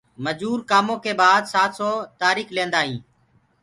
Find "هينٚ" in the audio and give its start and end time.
2.85-3.01